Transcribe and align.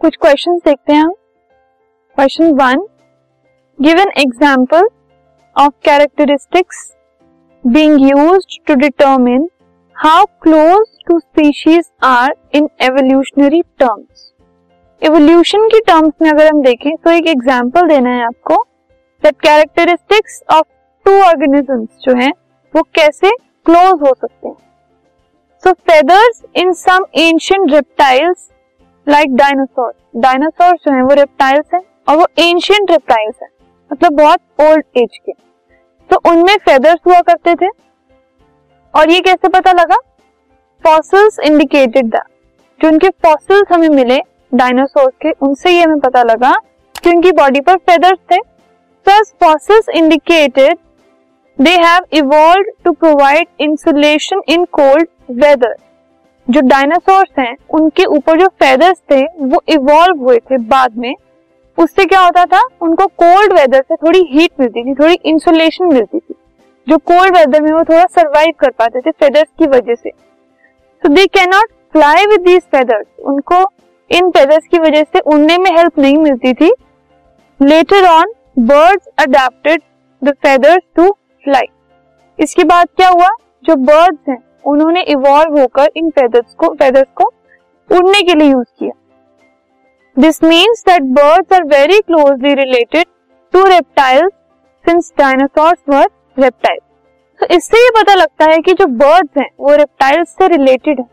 कुछ 0.00 0.16
क्वेश्चन 0.16 0.56
देखते 0.64 0.92
हैं 0.92 1.08
question 2.18 2.52
one 2.56 2.84
give 3.78 3.98
an 4.00 4.10
example 4.18 4.86
of 5.56 5.72
characteristics 5.84 6.76
being 7.64 8.00
use 8.00 8.56
to 8.66 8.74
determine 8.74 9.48
how 9.96 10.24
close 10.42 10.86
two 11.08 11.18
species 11.18 11.90
are 12.02 12.34
in 12.54 12.68
evolutionary 12.82 13.60
terms 13.78 14.30
evolution 15.02 15.68
की 15.68 15.80
terms 15.86 16.12
में 16.22 16.30
अगर 16.30 16.46
हम 16.46 16.62
देखें 16.62 16.94
तो 16.96 17.10
एक 17.10 17.26
एग्ज़ाम्पल 17.28 17.88
देना 17.88 18.10
है 18.10 18.24
आपको 18.24 18.56
that 19.22 19.40
characteristics 19.40 20.40
of 20.50 20.66
two 21.06 21.18
organisms 21.22 22.04
जो 22.04 22.14
है, 22.16 22.30
वो 22.74 22.82
कैसे 22.94 23.30
क्लोज 23.66 24.00
हो 24.02 24.14
सकते 24.14 24.48
हैं। 24.48 24.56
So 25.62 25.72
feathers 25.72 26.42
in 26.56 26.72
some 26.74 27.04
ancient 27.16 27.72
reptiles 27.72 28.48
like 29.08 29.36
dinosaur 29.36 29.92
dinosaur 30.16 30.76
जो 30.76 30.92
है 30.92 31.02
वो 31.02 31.14
रेप्टाइल्स 31.14 31.74
हैं 31.74 31.80
और 32.08 32.16
वो 32.16 32.26
एंशियंट 32.38 32.90
रेप्टाइल्स 32.90 33.42
हैं। 33.42 33.48
मतलब 33.92 34.12
बहुत 34.12 34.40
ओल्ड 34.60 34.84
एज 34.96 35.18
के। 35.26 35.32
तो 36.10 36.30
उनमें 36.30 36.56
फेदर्स 36.58 37.00
हुआ 37.06 37.20
करते 37.20 37.54
थे। 37.54 37.68
और 38.94 39.10
ये 39.10 39.20
कैसे 39.20 39.48
पता 39.48 39.72
लगा? 39.72 39.96
फॉसिल्स 40.84 41.38
इंडिकेटेड 41.38 42.06
दैट 42.06 42.82
जो 42.82 42.88
उनके 42.88 43.08
फॉसिल्स 43.08 43.72
हमें 43.72 43.88
मिले 43.88 44.20
डायनासोर 44.54 45.10
के 45.22 45.30
उनसे 45.30 45.70
ये 45.70 45.82
हमें 45.82 46.00
पता 46.00 46.22
लगा 46.22 46.54
कि 47.02 47.10
उनकी 47.10 47.32
बॉडी 47.32 47.60
पर 47.60 47.76
फेदर्स 47.76 48.18
थे। 48.32 48.50
Thus, 49.06 49.28
fossils 49.42 49.86
indicated 49.94 50.78
they 51.58 51.76
have 51.78 52.04
evolved 52.12 52.68
to 52.84 52.92
provide 52.94 53.46
insulation 53.58 54.42
in 54.46 54.66
cold 54.78 55.06
weather. 55.42 55.70
जो 56.50 56.60
डायनासोर्स 56.60 57.38
हैं, 57.38 57.54
उनके 57.70 58.04
ऊपर 58.04 58.40
जो 58.40 58.46
फेदर्स 58.60 58.98
थे, 59.12 59.22
वो 59.22 59.62
इवॉल्व 59.68 60.22
हुए 60.22 60.38
थे 60.40 60.58
बाद 60.58 60.96
में। 60.96 61.14
उससे 61.78 62.04
क्या 62.04 62.20
होता 62.20 62.44
था? 62.44 62.62
उनको 62.82 63.06
कोल्ड 63.06 63.52
वेदर 63.52 63.82
से 63.82 63.96
थोड़ी 63.96 64.22
हीट 64.30 64.50
मिलती 64.60 64.82
थी, 64.82 64.94
थोड़ी 64.94 65.18
इंसुलेशन 65.24 65.92
मिलती 65.94 66.18
थी। 66.18 66.34
जो 66.86 66.98
कोल्ड 66.98 67.36
वेदर 67.36 67.62
में 67.62 67.70
वो 67.72 67.82
थोड़ा 67.84 68.04
सरवाइव 68.06 68.52
कर 68.58 68.70
पाते 68.70 69.00
थे 69.00 69.10
फेदर्स 69.10 69.48
की 69.58 69.66
वजह 69.66 69.94
से। 69.94 70.10
So 70.10 71.08
they 71.08 71.26
can 71.28 71.50
not 71.50 71.70
fly 71.92 72.26
with 72.26 72.40
these 72.40 72.60
feathers 72.72 73.06
उनको 73.24 73.62
इन 74.10 74.30
फेदर्स 74.30 74.66
की 74.66 74.78
वजह 74.78 75.02
से 75.04 75.20
उड़ने 75.26 75.58
में 75.58 75.70
हेल्प 75.70 75.98
नहीं 75.98 76.18
मिलती 76.18 76.54
थी। 76.54 76.72
Later 77.60 78.06
on 78.08 78.32
birds 78.58 79.08
adapted 79.18 79.82
the 80.22 80.34
feathers 80.42 80.82
to 80.96 81.10
fly 81.44 81.66
इसके 82.38 82.64
बाद 82.64 82.88
क्या 82.96 83.08
हुआ? 83.08 83.28
जो 83.64 83.74
बर्ड्स 83.76 84.28
हैं 84.28 84.38
उन्होंने 84.64 85.02
इवॉल्व 85.08 85.58
होकर 85.60 85.90
इन 85.96 86.10
फेदर्स 86.10 86.54
को 86.54 86.68
फेदर्स 86.74 87.08
को 87.14 87.24
उड़ने 87.90 88.22
के 88.22 88.34
लिए 88.34 88.50
यूज़ 88.50 88.66
किया। 88.78 88.92
This 90.16 90.42
means 90.44 90.84
that 90.88 91.02
birds 91.14 91.52
are 91.52 91.64
very 91.68 92.00
closely 92.00 92.54
related 92.54 93.06
to 93.54 93.64
reptiles 93.66 94.32
since 94.84 95.12
dinosaurs 95.18 95.78
were 95.88 96.08
reptiles 96.38 96.82
तो 97.40 97.46
इससे 97.54 97.78
ये 97.78 97.90
पता 97.92 98.14
लगता 98.14 98.44
है 98.44 98.58
कि 98.58 98.72
जो 98.72 98.86
बर्ड्स 98.86 99.38
हैं, 99.38 99.48
वो 99.60 99.74
रेप्टाइल्स 99.76 100.28
से 100.28 100.48
रिलेटेड 100.48 100.98
है। 101.00 101.04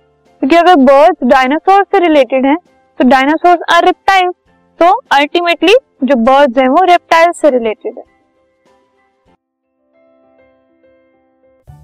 क्योंकि 0.41 0.55
अगर 0.55 0.75
बर्ड्स 0.75 1.27
डायनासोर 1.27 1.83
से 1.83 1.99
रिलेटेड 1.99 2.45
हैं 2.45 2.57
तो 2.99 3.07
डायनासोर्स 3.09 3.73
आर 3.73 3.85
रेप्टाइल्स 3.85 4.33
तो 4.79 4.91
अल्टीमेटली 5.11 5.75
जो 6.03 6.15
बर्ड्स 6.15 6.57
हैं, 6.57 6.67
वो 6.67 6.83
रेप्टाइल 6.85 7.31
से 7.31 7.49
रिलेटेड 7.49 7.97
है। 7.97 8.03